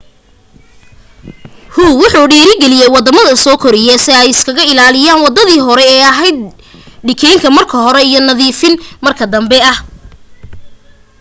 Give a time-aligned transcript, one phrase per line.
[1.75, 6.37] hu wuxu dhiirigeliyay waddamada soo koraya si ay isaga ilaaliyaan wadadii horii ee ahayd
[7.07, 8.75] dikhayn marka hore ah iyo nadiifin
[9.05, 9.77] marka danbe ah.